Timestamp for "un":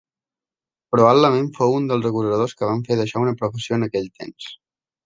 1.81-1.85